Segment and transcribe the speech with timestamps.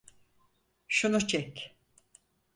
[0.87, 1.77] Şunu çek.